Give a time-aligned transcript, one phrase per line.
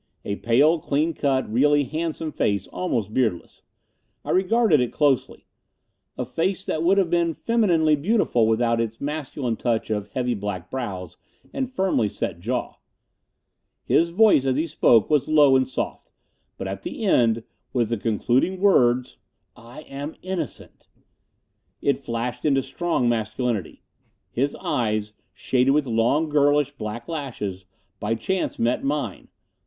[0.25, 3.61] A pale, clean cut, really handsome face, almost beardless.
[4.25, 5.45] I regarded it closely.
[6.17, 10.71] A face that would have been femininely beautiful without its masculine touch of heavy black
[10.71, 11.17] brows
[11.53, 12.77] and firmly set jaw.
[13.83, 16.11] His voice as he spoke was low and soft;
[16.57, 19.17] but at the end, with the concluding words,
[19.55, 20.87] "I am innocent!"
[21.79, 23.83] it flashed into strong masculinity.
[24.31, 27.65] His eyes, shaded with long, girlish black lashes,
[27.99, 29.27] by chance met mine.